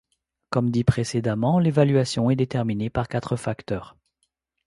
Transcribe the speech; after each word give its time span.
Comme 0.49 0.71
dit 0.71 0.83
précédemment, 0.83 1.59
l'évaluation 1.59 2.31
est 2.31 2.35
déterminée 2.35 2.89
par 2.89 3.07
quatre 3.07 3.35
facteurs. 3.35 3.95